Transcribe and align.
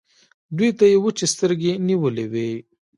دوی 0.57 0.69
ته 0.77 0.85
يې 0.91 0.97
وچې 1.03 1.25
سترګې 1.33 1.71
نيولې 1.87 2.25
وې. 2.31 2.49